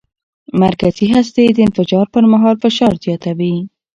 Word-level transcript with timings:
مرکزي 0.63 1.07
هستي 1.15 1.45
د 1.51 1.57
انفجار 1.67 2.05
پر 2.13 2.23
مهال 2.31 2.55
فشار 2.63 2.93
زیاتوي. 3.05 3.55